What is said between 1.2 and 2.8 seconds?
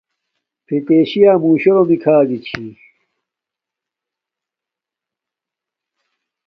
یا موشے لومی کھاگی چھی